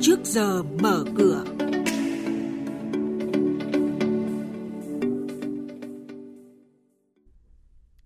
trước 0.00 0.18
giờ 0.24 0.62
mở 0.62 1.04
cửa. 1.16 1.44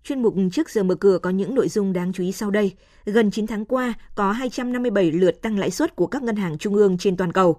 Chuyên 0.04 0.22
mục 0.22 0.34
trước 0.52 0.70
giờ 0.70 0.82
mở 0.82 0.94
cửa 0.94 1.18
có 1.18 1.30
những 1.30 1.54
nội 1.54 1.68
dung 1.68 1.92
đáng 1.92 2.12
chú 2.12 2.22
ý 2.22 2.32
sau 2.32 2.50
đây. 2.50 2.72
Gần 3.04 3.30
9 3.30 3.46
tháng 3.46 3.64
qua, 3.64 3.94
có 4.14 4.32
257 4.32 5.12
lượt 5.12 5.42
tăng 5.42 5.58
lãi 5.58 5.70
suất 5.70 5.96
của 5.96 6.06
các 6.06 6.22
ngân 6.22 6.36
hàng 6.36 6.58
trung 6.58 6.74
ương 6.74 6.98
trên 6.98 7.16
toàn 7.16 7.32
cầu. 7.32 7.56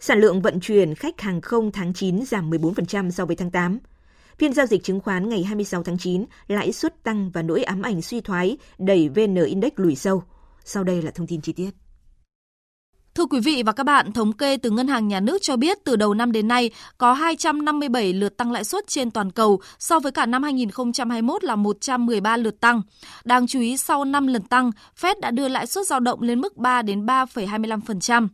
Sản 0.00 0.18
lượng 0.18 0.42
vận 0.42 0.60
chuyển 0.60 0.94
khách 0.94 1.20
hàng 1.20 1.40
không 1.40 1.72
tháng 1.72 1.94
9 1.94 2.24
giảm 2.24 2.50
14% 2.50 3.10
so 3.10 3.26
với 3.26 3.36
tháng 3.36 3.50
8. 3.50 3.78
Phiên 4.38 4.52
giao 4.52 4.66
dịch 4.66 4.84
chứng 4.84 5.00
khoán 5.00 5.28
ngày 5.28 5.44
26 5.44 5.82
tháng 5.82 5.98
9, 5.98 6.24
lãi 6.48 6.72
suất 6.72 7.02
tăng 7.02 7.30
và 7.30 7.42
nỗi 7.42 7.62
ám 7.62 7.82
ảnh 7.82 8.02
suy 8.02 8.20
thoái 8.20 8.56
đẩy 8.78 9.08
VN 9.08 9.34
Index 9.34 9.72
lùi 9.76 9.94
sâu. 9.94 10.22
Sau 10.64 10.84
đây 10.84 11.02
là 11.02 11.10
thông 11.10 11.26
tin 11.26 11.40
chi 11.40 11.52
tiết. 11.52 11.70
Thưa 13.18 13.26
quý 13.26 13.40
vị 13.40 13.62
và 13.66 13.72
các 13.72 13.84
bạn, 13.84 14.12
thống 14.12 14.32
kê 14.32 14.56
từ 14.56 14.70
Ngân 14.70 14.88
hàng 14.88 15.08
Nhà 15.08 15.20
nước 15.20 15.38
cho 15.42 15.56
biết 15.56 15.78
từ 15.84 15.96
đầu 15.96 16.14
năm 16.14 16.32
đến 16.32 16.48
nay 16.48 16.70
có 16.98 17.12
257 17.12 18.12
lượt 18.12 18.36
tăng 18.36 18.52
lãi 18.52 18.64
suất 18.64 18.86
trên 18.86 19.10
toàn 19.10 19.30
cầu 19.30 19.60
so 19.78 20.00
với 20.00 20.12
cả 20.12 20.26
năm 20.26 20.42
2021 20.42 21.44
là 21.44 21.56
113 21.56 22.36
lượt 22.36 22.60
tăng. 22.60 22.82
Đáng 23.24 23.46
chú 23.46 23.60
ý 23.60 23.76
sau 23.76 24.04
5 24.04 24.26
lần 24.26 24.42
tăng, 24.42 24.70
Fed 25.00 25.14
đã 25.20 25.30
đưa 25.30 25.48
lãi 25.48 25.66
suất 25.66 25.86
dao 25.86 26.00
động 26.00 26.22
lên 26.22 26.40
mức 26.40 26.56
3 26.56 26.82
đến 26.82 27.06
3,25%. 27.06 28.28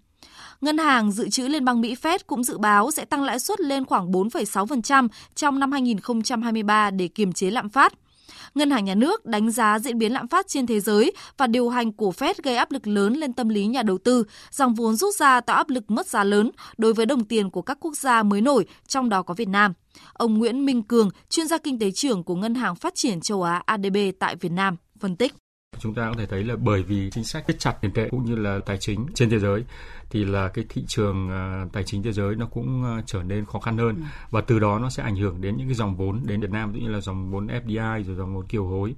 Ngân 0.60 0.78
hàng 0.78 1.12
Dự 1.12 1.28
trữ 1.28 1.48
Liên 1.48 1.64
bang 1.64 1.80
Mỹ 1.80 1.96
Fed 2.02 2.18
cũng 2.26 2.44
dự 2.44 2.58
báo 2.58 2.90
sẽ 2.90 3.04
tăng 3.04 3.22
lãi 3.22 3.38
suất 3.38 3.60
lên 3.60 3.84
khoảng 3.84 4.12
4,6% 4.12 5.08
trong 5.34 5.60
năm 5.60 5.72
2023 5.72 6.90
để 6.90 7.08
kiềm 7.08 7.32
chế 7.32 7.50
lạm 7.50 7.68
phát. 7.68 7.92
Ngân 8.54 8.70
hàng 8.70 8.84
Nhà 8.84 8.94
nước 8.94 9.26
đánh 9.26 9.50
giá 9.50 9.78
diễn 9.78 9.98
biến 9.98 10.12
lạm 10.12 10.28
phát 10.28 10.48
trên 10.48 10.66
thế 10.66 10.80
giới 10.80 11.12
và 11.36 11.46
điều 11.46 11.68
hành 11.68 11.92
của 11.92 12.10
Fed 12.10 12.34
gây 12.42 12.56
áp 12.56 12.72
lực 12.72 12.86
lớn 12.86 13.12
lên 13.12 13.32
tâm 13.32 13.48
lý 13.48 13.66
nhà 13.66 13.82
đầu 13.82 13.98
tư, 13.98 14.24
dòng 14.50 14.74
vốn 14.74 14.96
rút 14.96 15.14
ra 15.14 15.40
tạo 15.40 15.56
áp 15.56 15.70
lực 15.70 15.90
mất 15.90 16.06
giá 16.06 16.24
lớn 16.24 16.50
đối 16.76 16.92
với 16.94 17.06
đồng 17.06 17.24
tiền 17.24 17.50
của 17.50 17.62
các 17.62 17.78
quốc 17.80 17.96
gia 17.96 18.22
mới 18.22 18.40
nổi, 18.40 18.66
trong 18.86 19.08
đó 19.08 19.22
có 19.22 19.34
Việt 19.34 19.48
Nam. 19.48 19.72
Ông 20.12 20.38
Nguyễn 20.38 20.64
Minh 20.64 20.82
Cường, 20.82 21.10
chuyên 21.28 21.46
gia 21.46 21.58
kinh 21.58 21.78
tế 21.78 21.90
trưởng 21.90 22.24
của 22.24 22.34
Ngân 22.34 22.54
hàng 22.54 22.76
Phát 22.76 22.94
triển 22.94 23.20
châu 23.20 23.42
Á 23.42 23.62
ADB 23.66 23.96
tại 24.18 24.36
Việt 24.36 24.52
Nam, 24.52 24.76
phân 25.00 25.16
tích. 25.16 25.34
Chúng 25.78 25.94
ta 25.94 26.08
có 26.08 26.14
thể 26.18 26.26
thấy 26.26 26.44
là 26.44 26.56
bởi 26.56 26.82
vì 26.82 27.10
chính 27.10 27.24
sách 27.24 27.44
siết 27.46 27.58
chặt 27.58 27.72
tiền 27.80 27.92
tệ 27.92 28.08
cũng 28.10 28.24
như 28.24 28.36
là 28.36 28.58
tài 28.66 28.78
chính 28.78 29.06
trên 29.14 29.30
thế 29.30 29.38
giới 29.38 29.64
thì 30.10 30.24
là 30.24 30.48
cái 30.48 30.64
thị 30.68 30.84
trường 30.86 31.28
uh, 31.28 31.72
tài 31.72 31.84
chính 31.84 32.02
thế 32.02 32.12
giới 32.12 32.34
nó 32.34 32.46
cũng 32.46 32.82
uh, 32.98 33.06
trở 33.06 33.22
nên 33.22 33.44
khó 33.44 33.58
khăn 33.58 33.78
hơn. 33.78 33.96
Ừ. 33.96 34.02
và 34.30 34.40
từ 34.40 34.58
đó 34.58 34.78
nó 34.78 34.90
sẽ 34.90 35.02
ảnh 35.02 35.16
hưởng 35.16 35.40
đến 35.40 35.56
những 35.56 35.68
cái 35.68 35.74
dòng 35.74 35.96
vốn 35.96 36.20
đến 36.26 36.40
Việt 36.40 36.50
Nam 36.50 36.72
cũng 36.72 36.82
như 36.82 36.90
là 36.90 37.00
dòng 37.00 37.30
vốn 37.30 37.46
FDI 37.46 38.02
rồi 38.02 38.16
dòng 38.16 38.34
vốn 38.34 38.46
kiều 38.46 38.66
hối. 38.66 38.94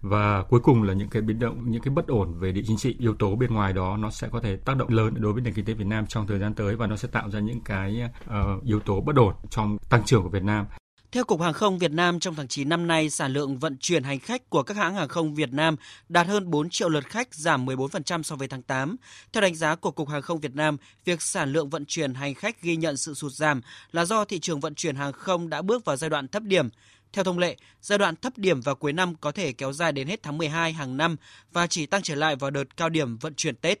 Và 0.00 0.42
cuối 0.42 0.60
cùng 0.60 0.82
là 0.82 0.94
những 0.94 1.08
cái 1.08 1.22
biến 1.22 1.38
động 1.38 1.70
những 1.70 1.82
cái 1.82 1.94
bất 1.94 2.06
ổn 2.06 2.34
về 2.38 2.52
địa 2.52 2.62
chính 2.66 2.76
trị 2.76 2.96
yếu 2.98 3.14
tố 3.14 3.36
bên 3.36 3.54
ngoài 3.54 3.72
đó 3.72 3.96
nó 3.96 4.10
sẽ 4.10 4.28
có 4.32 4.40
thể 4.40 4.56
tác 4.56 4.76
động 4.76 4.88
lớn 4.88 5.14
đối 5.16 5.32
với 5.32 5.42
nền 5.42 5.54
kinh 5.54 5.64
tế 5.64 5.74
Việt 5.74 5.86
Nam 5.86 6.06
trong 6.06 6.26
thời 6.26 6.38
gian 6.38 6.54
tới 6.54 6.76
và 6.76 6.86
nó 6.86 6.96
sẽ 6.96 7.08
tạo 7.12 7.30
ra 7.30 7.40
những 7.40 7.60
cái 7.60 8.02
uh, 8.24 8.64
yếu 8.64 8.80
tố 8.80 9.00
bất 9.00 9.16
ổn 9.16 9.34
trong 9.50 9.78
tăng 9.88 10.04
trưởng 10.04 10.22
của 10.22 10.28
Việt 10.28 10.42
Nam 10.42 10.66
theo 11.12 11.24
Cục 11.24 11.40
Hàng 11.40 11.52
không 11.52 11.78
Việt 11.78 11.90
Nam, 11.90 12.20
trong 12.20 12.34
tháng 12.34 12.48
9 12.48 12.68
năm 12.68 12.86
nay, 12.86 13.10
sản 13.10 13.32
lượng 13.32 13.58
vận 13.58 13.76
chuyển 13.80 14.02
hành 14.02 14.18
khách 14.18 14.50
của 14.50 14.62
các 14.62 14.76
hãng 14.76 14.94
hàng 14.94 15.08
không 15.08 15.34
Việt 15.34 15.52
Nam 15.52 15.76
đạt 16.08 16.26
hơn 16.26 16.50
4 16.50 16.70
triệu 16.70 16.88
lượt 16.88 17.06
khách, 17.06 17.34
giảm 17.34 17.66
14% 17.66 18.22
so 18.22 18.36
với 18.36 18.48
tháng 18.48 18.62
8. 18.62 18.96
Theo 19.32 19.40
đánh 19.40 19.54
giá 19.54 19.74
của 19.74 19.90
Cục 19.90 20.08
Hàng 20.08 20.22
không 20.22 20.40
Việt 20.40 20.54
Nam, 20.54 20.76
việc 21.04 21.22
sản 21.22 21.52
lượng 21.52 21.70
vận 21.70 21.84
chuyển 21.86 22.14
hành 22.14 22.34
khách 22.34 22.62
ghi 22.62 22.76
nhận 22.76 22.96
sự 22.96 23.14
sụt 23.14 23.32
giảm 23.32 23.60
là 23.92 24.04
do 24.04 24.24
thị 24.24 24.38
trường 24.38 24.60
vận 24.60 24.74
chuyển 24.74 24.96
hàng 24.96 25.12
không 25.12 25.48
đã 25.48 25.62
bước 25.62 25.84
vào 25.84 25.96
giai 25.96 26.10
đoạn 26.10 26.28
thấp 26.28 26.42
điểm. 26.42 26.68
Theo 27.12 27.24
thông 27.24 27.38
lệ, 27.38 27.56
giai 27.82 27.98
đoạn 27.98 28.16
thấp 28.16 28.38
điểm 28.38 28.60
vào 28.60 28.74
cuối 28.74 28.92
năm 28.92 29.14
có 29.20 29.32
thể 29.32 29.52
kéo 29.52 29.72
dài 29.72 29.92
đến 29.92 30.08
hết 30.08 30.22
tháng 30.22 30.38
12 30.38 30.72
hàng 30.72 30.96
năm 30.96 31.16
và 31.52 31.66
chỉ 31.66 31.86
tăng 31.86 32.02
trở 32.02 32.14
lại 32.14 32.36
vào 32.36 32.50
đợt 32.50 32.76
cao 32.76 32.88
điểm 32.88 33.18
vận 33.18 33.34
chuyển 33.34 33.56
Tết. 33.56 33.80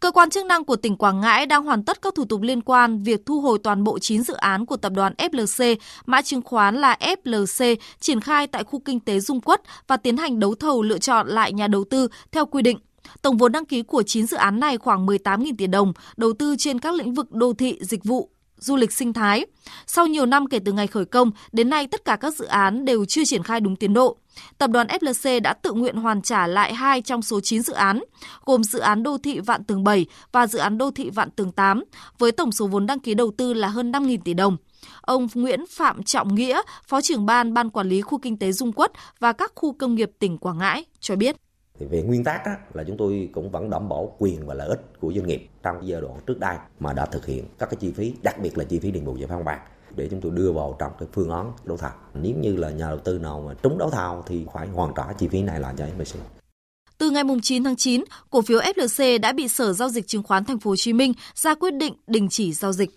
Cơ 0.00 0.10
quan 0.10 0.30
chức 0.30 0.46
năng 0.46 0.64
của 0.64 0.76
tỉnh 0.76 0.96
Quảng 0.96 1.20
Ngãi 1.20 1.46
đang 1.46 1.64
hoàn 1.64 1.84
tất 1.84 2.02
các 2.02 2.14
thủ 2.14 2.24
tục 2.24 2.42
liên 2.42 2.60
quan 2.60 3.02
việc 3.02 3.26
thu 3.26 3.40
hồi 3.40 3.58
toàn 3.58 3.84
bộ 3.84 3.98
9 3.98 4.22
dự 4.22 4.34
án 4.34 4.66
của 4.66 4.76
tập 4.76 4.92
đoàn 4.96 5.14
FLC, 5.18 5.76
mã 6.06 6.22
chứng 6.22 6.42
khoán 6.42 6.76
là 6.76 6.96
FLC, 7.00 7.76
triển 8.00 8.20
khai 8.20 8.46
tại 8.46 8.64
khu 8.64 8.80
kinh 8.84 9.00
tế 9.00 9.20
Dung 9.20 9.40
Quất 9.40 9.62
và 9.86 9.96
tiến 9.96 10.16
hành 10.16 10.40
đấu 10.40 10.54
thầu 10.54 10.82
lựa 10.82 10.98
chọn 10.98 11.28
lại 11.28 11.52
nhà 11.52 11.66
đầu 11.66 11.84
tư 11.84 12.08
theo 12.32 12.46
quy 12.46 12.62
định. 12.62 12.78
Tổng 13.22 13.36
vốn 13.36 13.52
đăng 13.52 13.64
ký 13.64 13.82
của 13.82 14.02
9 14.02 14.26
dự 14.26 14.36
án 14.36 14.60
này 14.60 14.78
khoảng 14.78 15.06
18.000 15.06 15.52
tỷ 15.58 15.66
đồng, 15.66 15.92
đầu 16.16 16.32
tư 16.32 16.56
trên 16.58 16.78
các 16.78 16.94
lĩnh 16.94 17.14
vực 17.14 17.32
đô 17.32 17.52
thị, 17.52 17.78
dịch 17.80 18.04
vụ, 18.04 18.30
du 18.58 18.76
lịch 18.76 18.92
sinh 18.92 19.12
thái. 19.12 19.46
Sau 19.86 20.06
nhiều 20.06 20.26
năm 20.26 20.46
kể 20.46 20.58
từ 20.58 20.72
ngày 20.72 20.86
khởi 20.86 21.04
công, 21.04 21.30
đến 21.52 21.70
nay 21.70 21.86
tất 21.86 22.04
cả 22.04 22.16
các 22.16 22.34
dự 22.34 22.44
án 22.44 22.84
đều 22.84 23.04
chưa 23.04 23.24
triển 23.24 23.42
khai 23.42 23.60
đúng 23.60 23.76
tiến 23.76 23.94
độ. 23.94 24.16
Tập 24.58 24.70
đoàn 24.70 24.86
FLC 24.86 25.40
đã 25.40 25.52
tự 25.52 25.72
nguyện 25.72 25.96
hoàn 25.96 26.22
trả 26.22 26.46
lại 26.46 26.74
hai 26.74 27.02
trong 27.02 27.22
số 27.22 27.40
9 27.40 27.62
dự 27.62 27.72
án, 27.72 28.00
gồm 28.44 28.64
dự 28.64 28.78
án 28.78 29.02
đô 29.02 29.18
thị 29.18 29.40
Vạn 29.40 29.64
Tường 29.64 29.84
7 29.84 30.06
và 30.32 30.46
dự 30.46 30.58
án 30.58 30.78
đô 30.78 30.90
thị 30.90 31.10
Vạn 31.10 31.30
Tường 31.30 31.52
8, 31.52 31.84
với 32.18 32.32
tổng 32.32 32.52
số 32.52 32.66
vốn 32.66 32.86
đăng 32.86 33.00
ký 33.00 33.14
đầu 33.14 33.32
tư 33.36 33.54
là 33.54 33.68
hơn 33.68 33.92
5.000 33.92 34.18
tỷ 34.24 34.34
đồng. 34.34 34.56
Ông 35.00 35.28
Nguyễn 35.34 35.64
Phạm 35.70 36.02
Trọng 36.02 36.34
Nghĩa, 36.34 36.62
Phó 36.88 37.00
trưởng 37.00 37.26
ban 37.26 37.54
Ban 37.54 37.70
Quản 37.70 37.88
lý 37.88 38.00
Khu 38.00 38.18
Kinh 38.18 38.38
tế 38.38 38.52
Dung 38.52 38.72
Quất 38.72 38.92
và 39.18 39.32
các 39.32 39.52
khu 39.54 39.72
công 39.72 39.94
nghiệp 39.94 40.10
tỉnh 40.18 40.38
Quảng 40.38 40.58
Ngãi 40.58 40.84
cho 41.00 41.16
biết. 41.16 41.36
Thì 41.78 41.86
về 41.86 42.02
nguyên 42.02 42.24
tắc 42.24 42.44
á, 42.44 42.56
là 42.74 42.84
chúng 42.84 42.96
tôi 42.96 43.30
cũng 43.32 43.50
vẫn 43.50 43.70
đảm 43.70 43.88
bảo 43.88 44.16
quyền 44.18 44.46
và 44.46 44.54
lợi 44.54 44.68
ích 44.68 45.00
của 45.00 45.12
doanh 45.12 45.26
nghiệp 45.26 45.48
trong 45.62 45.88
giai 45.88 46.00
đoạn 46.00 46.20
trước 46.26 46.38
đây 46.38 46.56
mà 46.80 46.92
đã 46.92 47.06
thực 47.06 47.26
hiện 47.26 47.44
các 47.58 47.70
cái 47.70 47.76
chi 47.80 47.92
phí, 47.92 48.14
đặc 48.22 48.38
biệt 48.42 48.58
là 48.58 48.64
chi 48.64 48.78
phí 48.78 48.90
đền 48.90 49.04
bù 49.04 49.16
giải 49.16 49.28
phóng 49.28 49.44
bạc 49.44 49.60
để 49.96 50.08
chúng 50.10 50.20
tôi 50.20 50.32
đưa 50.32 50.52
vào 50.52 50.76
trong 50.78 50.92
cái 50.98 51.08
phương 51.12 51.30
án 51.30 51.52
đấu 51.64 51.76
thầu. 51.76 51.90
Nếu 52.14 52.34
như 52.36 52.56
là 52.56 52.70
nhà 52.70 52.88
đầu 52.88 52.98
tư 52.98 53.18
nào 53.18 53.42
mà 53.46 53.54
trúng 53.62 53.78
đấu 53.78 53.90
thầu 53.90 54.22
thì 54.26 54.46
phải 54.54 54.68
hoàn 54.68 54.92
trả 54.96 55.12
chi 55.12 55.28
phí 55.28 55.42
này 55.42 55.60
lại 55.60 55.74
cho 55.78 55.86
MBC. 55.86 56.16
Từ 56.98 57.10
ngày 57.10 57.22
9 57.42 57.64
tháng 57.64 57.76
9, 57.76 58.04
cổ 58.30 58.42
phiếu 58.42 58.60
FLC 58.60 59.20
đã 59.20 59.32
bị 59.32 59.48
Sở 59.48 59.72
giao 59.72 59.88
dịch 59.88 60.06
chứng 60.06 60.22
khoán 60.22 60.44
Thành 60.44 60.58
phố 60.58 60.70
Hồ 60.70 60.76
Chí 60.76 60.92
Minh 60.92 61.12
ra 61.34 61.54
quyết 61.54 61.74
định 61.74 61.94
đình 62.06 62.28
chỉ 62.28 62.52
giao 62.52 62.72
dịch. 62.72 62.90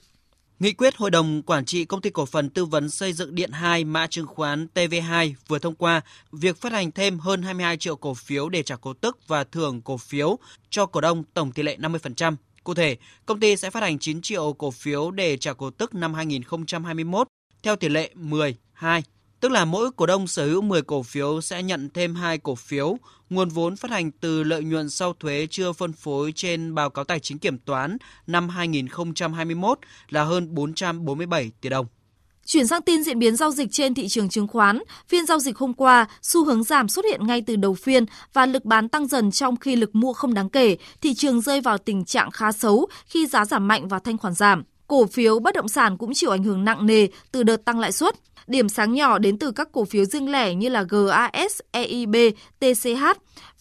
Nghị 0.62 0.74
quyết 0.74 0.96
Hội 0.98 1.12
đồng 1.12 1.42
Quản 1.42 1.66
trị 1.66 1.86
Công 1.86 2.02
ty 2.02 2.10
Cổ 2.10 2.26
phần 2.26 2.50
Tư 2.50 2.66
vấn 2.66 2.90
Xây 2.90 3.14
dựng 3.14 3.36
Điện 3.36 3.52
2 3.52 3.84
mã 3.84 4.08
chứng 4.08 4.28
khoán 4.28 4.68
TV2 4.74 5.34
vừa 5.48 5.60
thông 5.60 5.76
qua 5.76 6.02
việc 6.32 6.62
phát 6.62 6.72
hành 6.72 6.92
thêm 6.92 7.20
hơn 7.20 7.42
22 7.42 7.78
triệu 7.78 7.96
cổ 7.96 8.14
phiếu 8.14 8.50
để 8.50 8.64
trả 8.64 8.76
cổ 8.76 8.94
tức 8.94 9.20
và 9.28 9.44
thưởng 9.44 9.82
cổ 9.82 9.98
phiếu 9.98 10.40
cho 10.70 10.86
cổ 10.86 11.02
đông 11.02 11.24
tổng 11.34 11.52
tỷ 11.52 11.64
lệ 11.64 11.78
50%. 11.78 12.36
Cụ 12.64 12.74
thể, 12.74 12.98
công 13.26 13.40
ty 13.40 13.56
sẽ 13.56 13.70
phát 13.70 13.84
hành 13.84 14.00
9 14.00 14.22
triệu 14.22 14.54
cổ 14.54 14.72
phiếu 14.72 15.12
để 15.12 15.38
trả 15.38 15.54
cổ 15.54 15.70
tức 15.70 15.94
năm 15.94 16.14
2021 16.14 17.28
theo 17.64 17.76
tỷ 17.76 17.90
lệ 17.90 18.12
10 18.16 18.56
2 18.74 19.04
tức 19.42 19.52
là 19.52 19.66
mỗi 19.66 19.92
cổ 19.92 20.06
đông 20.06 20.28
sở 20.28 20.46
hữu 20.46 20.62
10 20.62 20.82
cổ 20.82 21.04
phiếu 21.04 21.42
sẽ 21.42 21.64
nhận 21.64 21.90
thêm 21.94 22.16
2 22.16 22.38
cổ 22.38 22.56
phiếu. 22.56 22.98
Nguồn 23.30 23.50
vốn 23.50 23.76
phát 23.76 23.92
hành 23.92 24.12
từ 24.12 24.44
lợi 24.44 24.64
nhuận 24.64 24.90
sau 24.90 25.14
thuế 25.14 25.48
chưa 25.50 25.74
phân 25.74 25.94
phối 25.94 26.32
trên 26.36 26.76
báo 26.76 26.90
cáo 26.90 27.06
tài 27.06 27.20
chính 27.20 27.40
kiểm 27.40 27.58
toán 27.58 27.98
năm 28.28 28.50
2021 28.50 29.80
là 30.10 30.24
hơn 30.24 30.56
447 30.56 31.52
tỷ 31.62 31.70
đồng. 31.70 31.86
Chuyển 32.46 32.68
sang 32.68 32.82
tin 32.82 33.04
diễn 33.04 33.20
biến 33.20 33.36
giao 33.36 33.52
dịch 33.52 33.68
trên 33.72 33.94
thị 33.94 34.08
trường 34.08 34.30
chứng 34.30 34.48
khoán, 34.48 34.80
phiên 35.08 35.26
giao 35.26 35.40
dịch 35.40 35.58
hôm 35.58 35.74
qua, 35.74 36.08
xu 36.22 36.46
hướng 36.46 36.64
giảm 36.64 36.88
xuất 36.88 37.06
hiện 37.06 37.28
ngay 37.28 37.44
từ 37.48 37.56
đầu 37.56 37.74
phiên 37.74 38.06
và 38.34 38.46
lực 38.46 38.66
bán 38.66 38.90
tăng 38.90 39.08
dần 39.08 39.32
trong 39.32 39.58
khi 39.58 39.76
lực 39.76 39.96
mua 39.96 40.14
không 40.14 40.34
đáng 40.34 40.50
kể, 40.50 40.78
thị 41.02 41.14
trường 41.14 41.42
rơi 41.42 41.62
vào 41.62 41.78
tình 41.78 42.06
trạng 42.06 42.32
khá 42.32 42.52
xấu 42.52 42.88
khi 43.06 43.28
giá 43.28 43.46
giảm 43.46 43.68
mạnh 43.68 43.88
và 43.88 44.00
thanh 44.00 44.18
khoản 44.18 44.34
giảm. 44.34 44.64
Cổ 44.92 45.08
phiếu 45.08 45.40
bất 45.40 45.56
động 45.56 45.68
sản 45.68 45.98
cũng 45.98 46.14
chịu 46.14 46.30
ảnh 46.30 46.44
hưởng 46.44 46.66
nặng 46.66 46.86
nề 46.86 47.08
từ 47.32 47.44
đợt 47.44 47.66
tăng 47.66 47.80
lãi 47.80 47.92
suất. 47.92 48.16
Điểm 48.48 48.70
sáng 48.70 48.94
nhỏ 48.94 49.18
đến 49.18 49.40
từ 49.40 49.52
các 49.52 49.68
cổ 49.72 49.86
phiếu 49.86 50.06
riêng 50.06 50.32
lẻ 50.32 50.54
như 50.54 50.70
là 50.70 50.84
GAS, 50.84 51.60
EIB, 51.72 52.16
TCH 52.60 53.04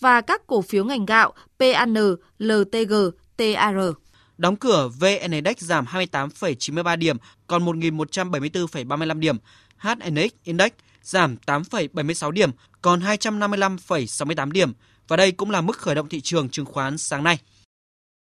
và 0.01 0.21
các 0.21 0.47
cổ 0.47 0.63
phiếu 0.63 0.85
ngành 0.85 1.07
gạo 1.07 1.33
PAN, 1.59 1.95
LTG, 2.39 2.95
TAR. 3.37 3.77
Đóng 4.39 4.57
cửa 4.57 4.91
VN 5.01 5.31
Index 5.31 5.57
giảm 5.59 5.85
28,93 5.85 6.97
điểm, 6.97 7.17
còn 7.47 7.65
1.174,35 7.65 9.19
điểm. 9.19 9.37
HNX 9.79 10.31
Index 10.45 10.71
giảm 11.03 11.37
8,76 11.47 12.31
điểm, 12.31 12.51
còn 12.83 13.01
255,68 13.01 14.51
điểm. 14.51 14.73
Và 15.09 15.17
đây 15.17 15.33
cũng 15.33 15.51
là 15.51 15.61
mức 15.61 15.79
khởi 15.79 15.95
động 15.95 16.09
thị 16.09 16.21
trường 16.21 16.49
chứng 16.49 16.67
khoán 16.67 16.99
sáng 16.99 17.25
nay. 17.25 17.39